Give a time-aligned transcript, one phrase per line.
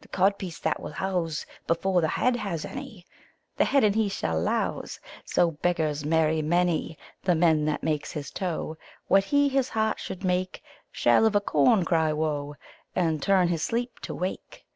[0.00, 3.06] The codpiece that will house Before the head has any,
[3.58, 6.98] The head and he shall louse: So beggars marry many.
[7.22, 11.40] The man that makes his toe What he his heart should make Shall of a
[11.40, 12.56] corn cry woe,
[12.96, 14.66] And turn his sleep to wake.